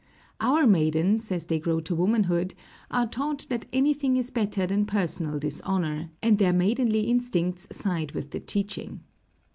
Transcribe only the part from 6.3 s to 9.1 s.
their maidenly instincts side with the teaching.